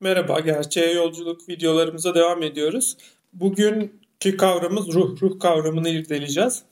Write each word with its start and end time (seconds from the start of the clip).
Merhaba, 0.00 0.40
Gerçeğe 0.40 0.92
Yolculuk 0.92 1.48
videolarımıza 1.48 2.14
devam 2.14 2.42
ediyoruz. 2.42 2.96
Bugünkü 3.32 4.36
kavramımız 4.36 4.94
ruh, 4.94 5.22
ruh 5.22 5.40
kavramını 5.40 5.88
irdeleyeceğiz. 5.88 6.64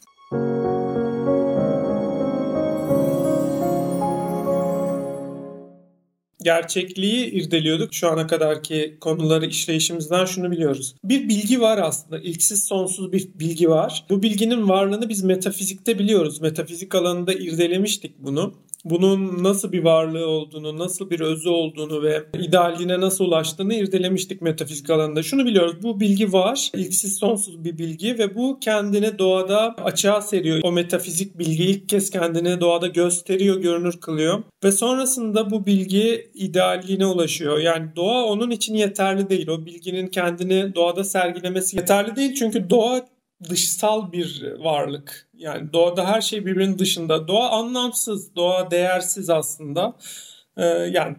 gerçekliği 6.46 7.30
irdeliyorduk. 7.30 7.94
Şu 7.94 8.08
ana 8.08 8.26
kadarki 8.26 8.96
konuları 9.00 9.46
işleyişimizden 9.46 10.24
şunu 10.24 10.50
biliyoruz. 10.50 10.94
Bir 11.04 11.28
bilgi 11.28 11.60
var 11.60 11.78
aslında. 11.78 12.18
İlksiz 12.18 12.64
sonsuz 12.64 13.12
bir 13.12 13.28
bilgi 13.34 13.70
var. 13.70 14.04
Bu 14.10 14.22
bilginin 14.22 14.68
varlığını 14.68 15.08
biz 15.08 15.24
metafizikte 15.24 15.98
biliyoruz. 15.98 16.40
Metafizik 16.40 16.94
alanında 16.94 17.32
irdelemiştik 17.32 18.12
bunu 18.18 18.54
bunun 18.90 19.44
nasıl 19.44 19.72
bir 19.72 19.84
varlığı 19.84 20.26
olduğunu, 20.26 20.78
nasıl 20.78 21.10
bir 21.10 21.20
özü 21.20 21.48
olduğunu 21.48 22.02
ve 22.02 22.24
idealine 22.38 23.00
nasıl 23.00 23.24
ulaştığını 23.24 23.74
irdelemiştik 23.74 24.42
metafizik 24.42 24.90
alanında. 24.90 25.22
Şunu 25.22 25.46
biliyoruz. 25.46 25.74
Bu 25.82 26.00
bilgi 26.00 26.32
var. 26.32 26.70
İlksiz 26.74 27.18
sonsuz 27.18 27.64
bir 27.64 27.78
bilgi 27.78 28.18
ve 28.18 28.34
bu 28.34 28.58
kendini 28.60 29.18
doğada 29.18 29.74
açığa 29.84 30.20
seriyor. 30.20 30.60
O 30.64 30.72
metafizik 30.72 31.38
bilgi 31.38 31.64
ilk 31.64 31.88
kez 31.88 32.10
kendini 32.10 32.60
doğada 32.60 32.86
gösteriyor, 32.86 33.60
görünür 33.60 34.00
kılıyor. 34.00 34.42
Ve 34.64 34.72
sonrasında 34.72 35.50
bu 35.50 35.66
bilgi 35.66 36.30
idealliğine 36.34 37.06
ulaşıyor. 37.06 37.58
Yani 37.58 37.86
doğa 37.96 38.24
onun 38.24 38.50
için 38.50 38.74
yeterli 38.74 39.30
değil. 39.30 39.48
O 39.48 39.66
bilginin 39.66 40.06
kendini 40.06 40.74
doğada 40.74 41.04
sergilemesi 41.04 41.76
yeterli 41.76 42.16
değil. 42.16 42.34
Çünkü 42.34 42.70
doğa 42.70 43.06
dışsal 43.44 44.12
bir 44.12 44.54
varlık. 44.58 45.28
Yani 45.34 45.72
doğada 45.72 46.08
her 46.08 46.20
şey 46.20 46.46
birbirinin 46.46 46.78
dışında. 46.78 47.28
Doğa 47.28 47.50
anlamsız, 47.50 48.36
doğa 48.36 48.70
değersiz 48.70 49.30
aslında. 49.30 49.96
Ee, 50.56 50.64
yani 50.64 51.16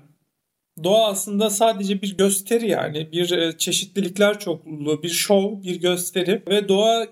doğa 0.84 1.08
aslında 1.08 1.50
sadece 1.50 2.02
bir 2.02 2.18
gösteri 2.18 2.70
yani 2.70 3.12
bir 3.12 3.32
e, 3.32 3.58
çeşitlilikler 3.58 4.40
çokluluğu, 4.40 5.04
bir 5.04 5.10
şov, 5.10 5.64
bir 5.64 5.82
gösteri 5.82 6.44
ve 6.48 6.68
doğa 6.68 7.08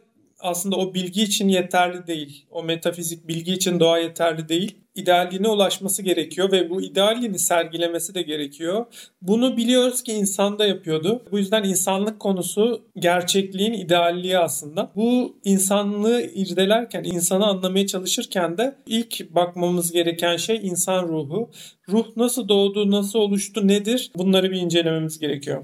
aslında 0.45 0.75
o 0.75 0.93
bilgi 0.93 1.23
için 1.23 1.47
yeterli 1.47 2.07
değil. 2.07 2.45
O 2.51 2.63
metafizik 2.63 3.27
bilgi 3.27 3.53
için 3.53 3.79
doğa 3.79 3.99
yeterli 3.99 4.49
değil 4.49 4.85
idealliğine 4.95 5.47
ulaşması 5.47 6.01
gerekiyor 6.01 6.51
ve 6.51 6.69
bu 6.69 6.81
idealliğini 6.81 7.39
sergilemesi 7.39 8.15
de 8.15 8.21
gerekiyor. 8.21 8.85
Bunu 9.21 9.57
biliyoruz 9.57 10.03
ki 10.03 10.13
insan 10.13 10.59
da 10.59 10.65
yapıyordu. 10.65 11.23
Bu 11.31 11.37
yüzden 11.37 11.63
insanlık 11.63 12.19
konusu 12.19 12.81
gerçekliğin 12.95 13.73
idealliği 13.73 14.39
aslında. 14.39 14.91
Bu 14.95 15.35
insanlığı 15.43 16.21
irdelerken, 16.21 17.03
insanı 17.03 17.45
anlamaya 17.45 17.87
çalışırken 17.87 18.57
de 18.57 18.75
ilk 18.87 19.35
bakmamız 19.35 19.91
gereken 19.91 20.37
şey 20.37 20.59
insan 20.63 21.07
ruhu. 21.07 21.49
Ruh 21.89 22.05
nasıl 22.15 22.47
doğdu, 22.47 22.91
nasıl 22.91 23.19
oluştu, 23.19 23.67
nedir? 23.67 24.11
Bunları 24.15 24.51
bir 24.51 24.61
incelememiz 24.61 25.19
gerekiyor. 25.19 25.63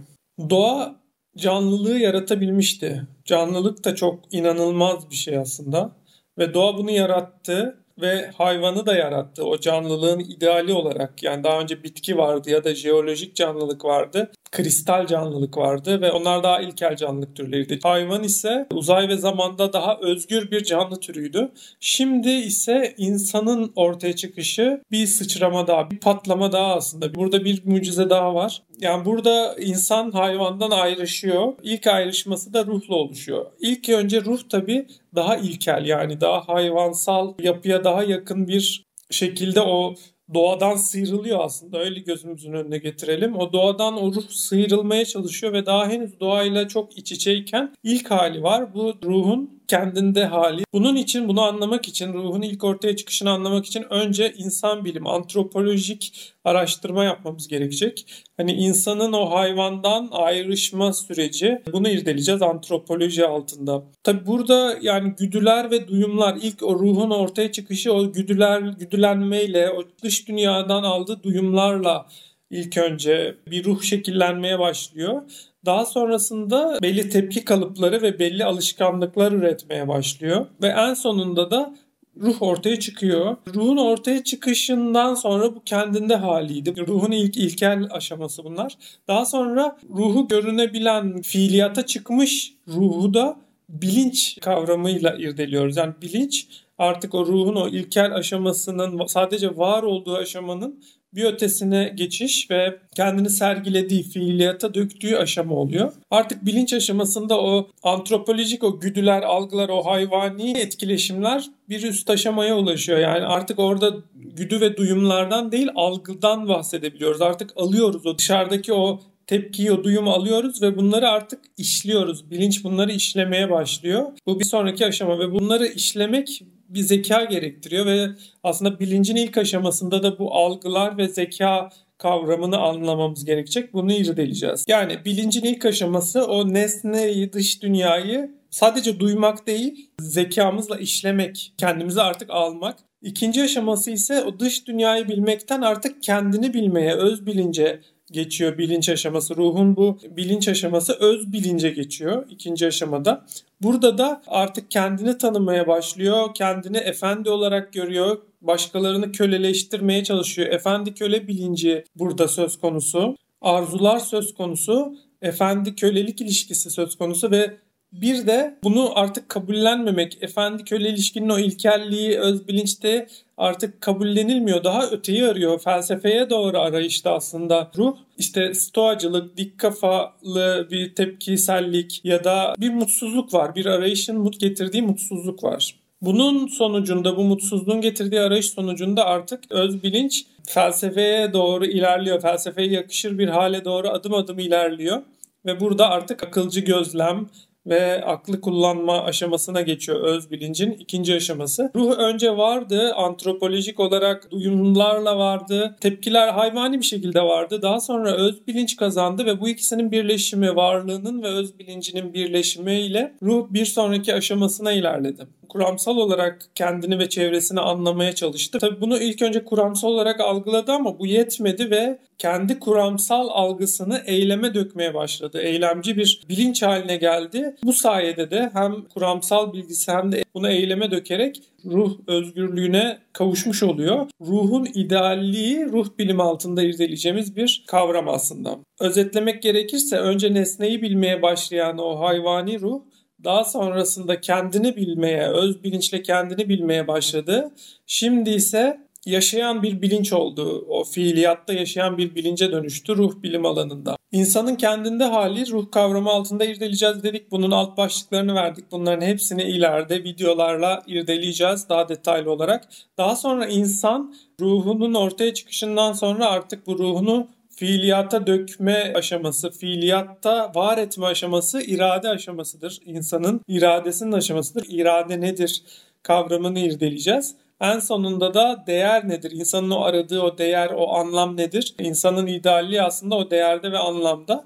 Doğa 0.49 1.00
canlılığı 1.37 1.97
yaratabilmişti. 1.97 3.07
Canlılık 3.25 3.85
da 3.85 3.95
çok 3.95 4.33
inanılmaz 4.33 5.09
bir 5.09 5.15
şey 5.15 5.37
aslında. 5.37 5.91
Ve 6.37 6.53
doğa 6.53 6.77
bunu 6.77 6.91
yarattı 6.91 7.77
ve 8.01 8.31
hayvanı 8.37 8.85
da 8.85 8.95
yarattı. 8.95 9.45
O 9.45 9.59
canlılığın 9.59 10.19
ideali 10.19 10.73
olarak 10.73 11.23
yani 11.23 11.43
daha 11.43 11.59
önce 11.59 11.83
bitki 11.83 12.17
vardı 12.17 12.49
ya 12.49 12.63
da 12.63 12.75
jeolojik 12.75 13.35
canlılık 13.35 13.85
vardı 13.85 14.31
kristal 14.51 15.07
canlılık 15.07 15.57
vardı 15.57 16.01
ve 16.01 16.11
onlar 16.11 16.43
daha 16.43 16.61
ilkel 16.61 16.95
canlılık 16.95 17.35
türleriydi. 17.35 17.79
Hayvan 17.83 18.23
ise 18.23 18.67
uzay 18.73 19.09
ve 19.09 19.17
zamanda 19.17 19.73
daha 19.73 19.97
özgür 20.01 20.51
bir 20.51 20.63
canlı 20.63 20.99
türüydü. 20.99 21.51
Şimdi 21.79 22.29
ise 22.29 22.93
insanın 22.97 23.71
ortaya 23.75 24.15
çıkışı 24.15 24.81
bir 24.91 25.07
sıçrama 25.07 25.67
daha, 25.67 25.91
bir 25.91 25.99
patlama 25.99 26.51
daha 26.51 26.75
aslında. 26.75 27.15
Burada 27.15 27.45
bir 27.45 27.61
mucize 27.65 28.09
daha 28.09 28.35
var. 28.35 28.63
Yani 28.79 29.05
burada 29.05 29.55
insan 29.59 30.11
hayvandan 30.11 30.71
ayrışıyor. 30.71 31.53
İlk 31.63 31.87
ayrışması 31.87 32.53
da 32.53 32.65
ruhla 32.65 32.95
oluşuyor. 32.95 33.45
İlk 33.59 33.89
önce 33.89 34.21
ruh 34.21 34.39
tabii 34.49 34.87
daha 35.15 35.37
ilkel 35.37 35.85
yani 35.85 36.21
daha 36.21 36.47
hayvansal 36.47 37.33
yapıya 37.39 37.83
daha 37.83 38.03
yakın 38.03 38.47
bir 38.47 38.85
şekilde 39.09 39.61
o 39.61 39.95
doğadan 40.33 40.75
sıyrılıyor 40.75 41.39
aslında 41.41 41.79
öyle 41.79 41.99
gözümüzün 41.99 42.53
önüne 42.53 42.77
getirelim. 42.77 43.35
O 43.35 43.53
doğadan 43.53 44.03
o 44.03 44.13
ruh 44.13 44.29
sıyrılmaya 44.29 45.05
çalışıyor 45.05 45.53
ve 45.53 45.65
daha 45.65 45.89
henüz 45.89 46.19
doğayla 46.19 46.67
çok 46.67 46.97
iç 46.97 47.11
içeyken 47.11 47.75
ilk 47.83 48.11
hali 48.11 48.43
var. 48.43 48.73
Bu 48.73 48.93
ruhun 49.03 49.60
kendinde 49.67 50.25
hali. 50.25 50.63
Bunun 50.73 50.95
için 50.95 51.27
bunu 51.27 51.41
anlamak 51.41 51.87
için 51.87 52.13
ruhun 52.13 52.41
ilk 52.41 52.63
ortaya 52.63 52.95
çıkışını 52.95 53.31
anlamak 53.31 53.65
için 53.65 53.85
önce 53.89 54.33
insan 54.37 54.85
bilim, 54.85 55.07
antropolojik 55.07 56.33
araştırma 56.45 57.03
yapmamız 57.03 57.47
gerekecek. 57.47 58.05
Hani 58.37 58.53
insanın 58.53 59.13
o 59.13 59.31
hayvandan 59.31 60.09
ayrışma 60.11 60.93
süreci 60.93 61.61
bunu 61.73 61.89
irdeleyeceğiz 61.89 62.41
antropoloji 62.41 63.25
altında. 63.25 63.83
Tabi 64.03 64.25
burada 64.27 64.77
yani 64.81 65.13
güdüler 65.19 65.71
ve 65.71 65.87
duyumlar 65.87 66.37
ilk 66.41 66.63
o 66.63 66.79
ruhun 66.79 67.09
ortaya 67.09 67.51
çıkışı 67.51 67.93
o 67.93 68.11
güdüler 68.11 68.61
güdülenmeyle 68.61 69.71
o 69.71 69.83
dış 70.03 70.27
dünyadan 70.27 70.83
aldığı 70.83 71.23
duyumlarla 71.23 72.07
ilk 72.51 72.77
önce 72.77 73.35
bir 73.47 73.63
ruh 73.63 73.81
şekillenmeye 73.81 74.59
başlıyor. 74.59 75.21
Daha 75.65 75.85
sonrasında 75.85 76.79
belli 76.81 77.09
tepki 77.09 77.45
kalıpları 77.45 78.01
ve 78.01 78.19
belli 78.19 78.45
alışkanlıklar 78.45 79.31
üretmeye 79.31 79.87
başlıyor. 79.87 80.45
Ve 80.61 80.67
en 80.67 80.93
sonunda 80.93 81.51
da 81.51 81.75
ruh 82.21 82.41
ortaya 82.41 82.79
çıkıyor. 82.79 83.35
Ruhun 83.55 83.77
ortaya 83.77 84.23
çıkışından 84.23 85.15
sonra 85.15 85.55
bu 85.55 85.63
kendinde 85.63 86.15
haliydi. 86.15 86.87
Ruhun 86.87 87.11
ilk 87.11 87.37
ilkel 87.37 87.87
aşaması 87.91 88.43
bunlar. 88.43 88.77
Daha 89.07 89.25
sonra 89.25 89.77
ruhu 89.89 90.27
görünebilen 90.27 91.21
fiiliyata 91.21 91.85
çıkmış 91.85 92.53
ruhu 92.67 93.13
da 93.13 93.37
bilinç 93.69 94.37
kavramıyla 94.41 95.15
irdeliyoruz. 95.15 95.77
Yani 95.77 95.93
bilinç 96.01 96.47
artık 96.77 97.15
o 97.15 97.25
ruhun 97.25 97.55
o 97.55 97.67
ilkel 97.67 98.15
aşamasının 98.15 99.05
sadece 99.05 99.57
var 99.57 99.83
olduğu 99.83 100.15
aşamanın 100.15 100.83
bir 101.13 101.23
ötesine 101.23 101.93
geçiş 101.95 102.51
ve 102.51 102.79
kendini 102.95 103.29
sergilediği, 103.29 104.03
fiiliyata 104.03 104.73
döktüğü 104.73 105.15
aşama 105.15 105.55
oluyor. 105.55 105.93
Artık 106.11 106.45
bilinç 106.45 106.73
aşamasında 106.73 107.41
o 107.41 107.69
antropolojik 107.83 108.63
o 108.63 108.79
güdüler, 108.79 109.21
algılar, 109.21 109.69
o 109.69 109.85
hayvani 109.85 110.57
etkileşimler 110.57 111.45
bir 111.69 111.83
üst 111.83 112.09
aşamaya 112.09 112.57
ulaşıyor. 112.57 112.99
Yani 112.99 113.25
artık 113.25 113.59
orada 113.59 113.95
güdü 114.15 114.61
ve 114.61 114.77
duyumlardan 114.77 115.51
değil 115.51 115.69
algıdan 115.75 116.47
bahsedebiliyoruz. 116.47 117.21
Artık 117.21 117.53
alıyoruz 117.55 118.05
o 118.05 118.17
dışarıdaki 118.17 118.73
o 118.73 118.99
tepkiyi, 119.27 119.71
o 119.71 119.83
duyumu 119.83 120.11
alıyoruz 120.11 120.61
ve 120.61 120.77
bunları 120.77 121.09
artık 121.09 121.39
işliyoruz. 121.57 122.31
Bilinç 122.31 122.63
bunları 122.63 122.91
işlemeye 122.91 123.49
başlıyor. 123.49 124.05
Bu 124.27 124.39
bir 124.39 124.45
sonraki 124.45 124.85
aşama 124.85 125.19
ve 125.19 125.31
bunları 125.31 125.67
işlemek 125.67 126.43
bir 126.73 126.81
zeka 126.81 127.23
gerektiriyor 127.23 127.85
ve 127.85 128.07
aslında 128.43 128.79
bilincin 128.79 129.15
ilk 129.15 129.37
aşamasında 129.37 130.03
da 130.03 130.19
bu 130.19 130.35
algılar 130.35 130.97
ve 130.97 131.07
zeka 131.07 131.69
kavramını 131.97 132.57
anlamamız 132.57 133.25
gerekecek. 133.25 133.73
Bunu 133.73 133.93
irdeleyeceğiz. 133.93 134.65
Yani 134.67 135.05
bilincin 135.05 135.43
ilk 135.43 135.65
aşaması 135.65 136.25
o 136.25 136.53
nesneyi, 136.53 137.33
dış 137.33 137.61
dünyayı 137.63 138.31
sadece 138.49 138.99
duymak 138.99 139.47
değil, 139.47 139.89
zekamızla 139.99 140.77
işlemek, 140.77 141.53
kendimizi 141.57 142.01
artık 142.01 142.29
almak. 142.29 142.79
İkinci 143.01 143.43
aşaması 143.43 143.91
ise 143.91 144.23
o 144.23 144.39
dış 144.39 144.67
dünyayı 144.67 145.07
bilmekten 145.07 145.61
artık 145.61 146.03
kendini 146.03 146.53
bilmeye, 146.53 146.93
öz 146.93 147.25
bilince, 147.25 147.81
geçiyor 148.11 148.57
bilinç 148.57 148.89
aşaması. 148.89 149.35
Ruhun 149.35 149.75
bu 149.75 149.99
bilinç 150.09 150.47
aşaması 150.47 150.93
öz 150.93 151.33
bilince 151.33 151.69
geçiyor 151.69 152.25
ikinci 152.29 152.67
aşamada. 152.67 153.25
Burada 153.61 153.97
da 153.97 154.21
artık 154.27 154.71
kendini 154.71 155.17
tanımaya 155.17 155.67
başlıyor. 155.67 156.33
Kendini 156.33 156.77
efendi 156.77 157.29
olarak 157.29 157.73
görüyor. 157.73 158.17
Başkalarını 158.41 159.11
köleleştirmeye 159.11 160.03
çalışıyor. 160.03 160.47
Efendi 160.47 160.93
köle 160.93 161.27
bilinci 161.27 161.83
burada 161.95 162.27
söz 162.27 162.59
konusu. 162.59 163.15
Arzular 163.41 163.99
söz 163.99 164.33
konusu. 164.33 164.95
Efendi 165.21 165.75
kölelik 165.75 166.21
ilişkisi 166.21 166.69
söz 166.69 166.97
konusu 166.97 167.31
ve 167.31 167.57
bir 167.93 168.27
de 168.27 168.57
bunu 168.63 168.99
artık 168.99 169.29
kabullenmemek, 169.29 170.17
efendi 170.23 170.63
köle 170.63 170.89
ilişkinin 170.89 171.29
o 171.29 171.39
ilkelliği 171.39 172.19
öz 172.19 172.47
bilinçte 172.47 173.07
artık 173.37 173.81
kabullenilmiyor. 173.81 174.63
Daha 174.63 174.87
öteyi 174.87 175.25
arıyor. 175.25 175.59
Felsefeye 175.59 176.29
doğru 176.29 176.59
arayışta 176.59 177.13
aslında 177.13 177.71
ruh. 177.77 177.97
İşte 178.17 178.53
stoacılık, 178.53 179.37
dik 179.37 179.57
kafalı 179.57 180.67
bir 180.71 180.95
tepkisellik 180.95 182.01
ya 182.05 182.23
da 182.23 182.55
bir 182.59 182.69
mutsuzluk 182.69 183.33
var. 183.33 183.55
Bir 183.55 183.65
arayışın 183.65 184.17
mut 184.17 184.39
getirdiği 184.39 184.81
mutsuzluk 184.81 185.43
var. 185.43 185.75
Bunun 186.01 186.47
sonucunda 186.47 187.17
bu 187.17 187.23
mutsuzluğun 187.23 187.81
getirdiği 187.81 188.19
arayış 188.19 188.49
sonucunda 188.49 189.05
artık 189.05 189.43
öz 189.49 189.83
bilinç 189.83 190.25
felsefeye 190.47 191.33
doğru 191.33 191.65
ilerliyor. 191.65 192.21
Felsefeye 192.21 192.69
yakışır 192.69 193.17
bir 193.17 193.27
hale 193.27 193.65
doğru 193.65 193.89
adım 193.89 194.13
adım 194.13 194.39
ilerliyor. 194.39 195.01
Ve 195.45 195.59
burada 195.59 195.89
artık 195.89 196.23
akılcı 196.23 196.59
gözlem, 196.59 197.27
ve 197.65 198.05
aklı 198.05 198.41
kullanma 198.41 199.03
aşamasına 199.03 199.61
geçiyor 199.61 200.01
öz 200.01 200.31
bilincin 200.31 200.71
ikinci 200.71 201.15
aşaması. 201.15 201.71
Ruh 201.75 201.91
önce 201.97 202.37
vardı, 202.37 202.93
antropolojik 202.93 203.79
olarak 203.79 204.31
duyumlarla 204.31 205.17
vardı, 205.17 205.75
tepkiler 205.81 206.27
hayvani 206.27 206.77
bir 206.79 206.85
şekilde 206.85 207.21
vardı. 207.21 207.61
Daha 207.61 207.79
sonra 207.79 208.11
öz 208.11 208.47
bilinç 208.47 208.75
kazandı 208.75 209.25
ve 209.25 209.41
bu 209.41 209.49
ikisinin 209.49 209.91
birleşimi, 209.91 210.55
varlığının 210.55 211.23
ve 211.23 211.27
öz 211.27 211.59
bilincinin 211.59 212.13
birleşimiyle 212.13 213.13
ruh 213.23 213.47
bir 213.49 213.65
sonraki 213.65 214.13
aşamasına 214.13 214.71
ilerledi 214.71 215.27
kuramsal 215.51 215.97
olarak 215.97 216.39
kendini 216.55 216.99
ve 216.99 217.09
çevresini 217.09 217.59
anlamaya 217.59 218.15
çalıştı. 218.15 218.59
Tabii 218.59 218.81
bunu 218.81 218.97
ilk 218.97 219.21
önce 219.21 219.45
kuramsal 219.45 219.89
olarak 219.89 220.19
algıladı 220.19 220.71
ama 220.71 220.99
bu 220.99 221.05
yetmedi 221.05 221.71
ve 221.71 221.99
kendi 222.17 222.59
kuramsal 222.59 223.27
algısını 223.29 224.01
eyleme 224.05 224.53
dökmeye 224.53 224.93
başladı. 224.93 225.41
Eylemci 225.41 225.97
bir 225.97 226.21
bilinç 226.29 226.63
haline 226.63 226.97
geldi. 226.97 227.55
Bu 227.63 227.73
sayede 227.73 228.31
de 228.31 228.49
hem 228.53 228.81
kuramsal 228.93 229.53
bilgisi 229.53 229.91
hem 229.91 230.11
de 230.11 230.23
bunu 230.33 230.49
eyleme 230.49 230.91
dökerek 230.91 231.41
ruh 231.65 231.97
özgürlüğüne 232.07 232.97
kavuşmuş 233.13 233.63
oluyor. 233.63 234.07
Ruhun 234.21 234.67
idealliği 234.73 235.65
ruh 235.65 235.87
bilimi 235.99 236.23
altında 236.23 236.63
irdeleyeceğimiz 236.63 237.35
bir 237.35 237.63
kavram 237.67 238.09
aslında. 238.09 238.57
Özetlemek 238.79 239.41
gerekirse 239.41 239.97
önce 239.97 240.33
nesneyi 240.33 240.81
bilmeye 240.81 241.21
başlayan 241.21 241.77
o 241.77 241.99
hayvani 241.99 242.59
ruh 242.59 242.81
daha 243.23 243.43
sonrasında 243.43 244.21
kendini 244.21 244.75
bilmeye, 244.75 245.27
öz 245.27 245.63
bilinçle 245.63 246.03
kendini 246.03 246.49
bilmeye 246.49 246.87
başladı. 246.87 247.51
Şimdi 247.85 248.29
ise 248.29 248.91
yaşayan 249.05 249.63
bir 249.63 249.81
bilinç 249.81 250.13
oldu. 250.13 250.65
O 250.69 250.83
fiiliyatta 250.83 251.53
yaşayan 251.53 251.97
bir 251.97 252.15
bilince 252.15 252.51
dönüştü 252.51 252.97
ruh 252.97 253.23
bilim 253.23 253.45
alanında. 253.45 253.97
İnsanın 254.11 254.55
kendinde 254.55 255.03
hali 255.03 255.51
ruh 255.51 255.71
kavramı 255.71 256.09
altında 256.09 256.45
irdeleyeceğiz 256.45 257.03
dedik. 257.03 257.31
Bunun 257.31 257.51
alt 257.51 257.77
başlıklarını 257.77 258.35
verdik. 258.35 258.65
Bunların 258.71 259.05
hepsini 259.05 259.43
ileride 259.43 260.03
videolarla 260.03 260.83
irdeleyeceğiz 260.87 261.69
daha 261.69 261.89
detaylı 261.89 262.31
olarak. 262.31 262.67
Daha 262.97 263.15
sonra 263.15 263.47
insan 263.47 264.15
ruhunun 264.39 264.93
ortaya 264.93 265.33
çıkışından 265.33 265.93
sonra 265.93 266.25
artık 266.25 266.67
bu 266.67 266.77
ruhunu 266.79 267.27
fiiliyata 267.61 268.27
dökme 268.27 268.93
aşaması, 268.95 269.51
fiiliyatta 269.51 270.51
var 270.55 270.77
etme 270.77 271.05
aşaması 271.05 271.61
irade 271.61 272.09
aşamasıdır. 272.09 272.79
İnsanın 272.85 273.41
iradesinin 273.47 274.11
aşamasıdır. 274.11 274.65
İrade 274.69 275.21
nedir 275.21 275.63
kavramını 276.03 276.59
irdeleyeceğiz. 276.59 277.35
En 277.59 277.79
sonunda 277.79 278.33
da 278.33 278.63
değer 278.67 279.09
nedir? 279.09 279.31
İnsanın 279.31 279.71
o 279.71 279.81
aradığı 279.81 280.21
o 280.21 280.37
değer, 280.37 280.71
o 280.75 280.89
anlam 280.93 281.37
nedir? 281.37 281.75
İnsanın 281.79 282.27
idealliği 282.27 282.81
aslında 282.81 283.15
o 283.15 283.31
değerde 283.31 283.71
ve 283.71 283.77
anlamda. 283.77 284.45